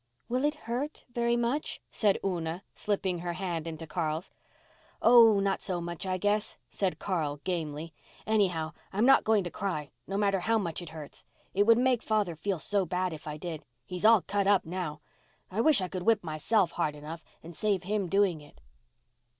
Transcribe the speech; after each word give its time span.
"Will 0.27 0.43
it 0.45 0.55
hurt—very 0.65 1.37
much?" 1.37 1.79
said 1.91 2.17
Una, 2.25 2.63
slipping 2.73 3.19
her 3.19 3.33
hand 3.33 3.67
into 3.67 3.85
Carl's. 3.85 4.31
"Oh, 4.99 5.39
not 5.39 5.61
so 5.61 5.79
much, 5.79 6.07
I 6.07 6.17
guess," 6.17 6.57
said 6.71 6.97
Carl 6.97 7.39
gamely. 7.43 7.93
"Anyhow, 8.25 8.73
I'm 8.91 9.05
not 9.05 9.23
going 9.23 9.43
to 9.43 9.51
cry, 9.51 9.91
no 10.07 10.17
matter 10.17 10.39
how 10.39 10.57
much 10.57 10.81
it 10.81 10.89
hurts. 10.89 11.23
It 11.53 11.67
would 11.67 11.77
make 11.77 12.01
father 12.01 12.35
feel 12.35 12.57
so 12.57 12.83
bad, 12.83 13.13
if 13.13 13.27
I 13.27 13.37
did. 13.37 13.63
He's 13.85 14.03
all 14.03 14.23
cut 14.23 14.47
up 14.47 14.65
now. 14.65 15.01
I 15.51 15.61
wish 15.61 15.81
I 15.81 15.87
could 15.87 16.01
whip 16.01 16.23
myself 16.23 16.71
hard 16.71 16.95
enough 16.95 17.23
and 17.43 17.55
save 17.55 17.83
him 17.83 18.09
doing 18.09 18.41
it." 18.41 18.59